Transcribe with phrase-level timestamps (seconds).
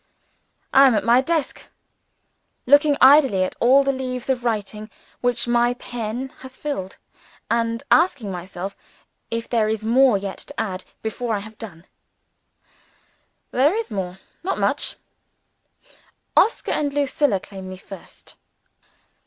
[0.73, 1.67] I am at my desk;
[2.65, 4.89] looking idly at all the leaves of writing
[5.19, 6.97] which my pen has filled,
[7.51, 8.75] and asking myself
[9.29, 11.85] if there is more yet to add, before I have done.
[13.51, 14.95] There is more not much.
[16.35, 18.37] Oscar and Lucilla claim me first.